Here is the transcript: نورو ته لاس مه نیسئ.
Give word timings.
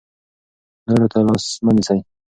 نورو 0.87 1.07
ته 1.11 1.19
لاس 1.27 1.45
مه 1.65 1.71
نیسئ. 1.75 1.99